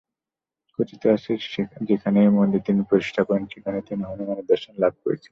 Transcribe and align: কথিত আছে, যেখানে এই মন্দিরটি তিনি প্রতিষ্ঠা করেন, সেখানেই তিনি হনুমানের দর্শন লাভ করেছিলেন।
কথিত 0.79 1.03
আছে, 1.07 1.31
যেখানে 1.89 2.17
এই 2.21 2.31
মন্দিরটি 2.37 2.65
তিনি 2.67 2.81
প্রতিষ্ঠা 2.89 3.21
করেন, 3.23 3.43
সেখানেই 3.53 3.85
তিনি 3.89 4.03
হনুমানের 4.03 4.45
দর্শন 4.45 4.73
লাভ 4.79 4.93
করেছিলেন। 5.03 5.29